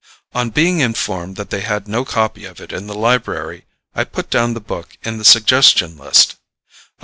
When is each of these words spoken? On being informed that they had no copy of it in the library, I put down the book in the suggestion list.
On 0.33 0.49
being 0.49 0.79
informed 0.79 1.35
that 1.35 1.51
they 1.51 1.61
had 1.61 1.87
no 1.87 2.03
copy 2.03 2.43
of 2.45 2.59
it 2.59 2.71
in 2.73 2.87
the 2.87 2.95
library, 2.95 3.65
I 3.93 4.03
put 4.03 4.31
down 4.31 4.55
the 4.55 4.59
book 4.59 4.97
in 5.03 5.19
the 5.19 5.23
suggestion 5.23 5.95
list. 5.95 6.37